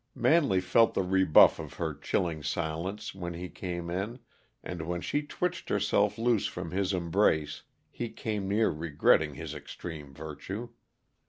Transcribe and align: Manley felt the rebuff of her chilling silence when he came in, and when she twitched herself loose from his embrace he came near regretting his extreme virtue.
Manley 0.15 0.61
felt 0.61 0.95
the 0.95 1.03
rebuff 1.03 1.59
of 1.59 1.73
her 1.75 1.93
chilling 1.93 2.41
silence 2.41 3.13
when 3.13 3.35
he 3.35 3.49
came 3.49 3.91
in, 3.91 4.17
and 4.63 4.81
when 4.87 4.99
she 4.99 5.21
twitched 5.21 5.69
herself 5.69 6.17
loose 6.17 6.47
from 6.47 6.71
his 6.71 6.91
embrace 6.91 7.61
he 7.91 8.09
came 8.09 8.47
near 8.47 8.71
regretting 8.71 9.35
his 9.35 9.53
extreme 9.53 10.11
virtue. 10.11 10.69